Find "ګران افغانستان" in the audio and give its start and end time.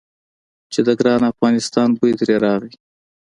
0.99-1.89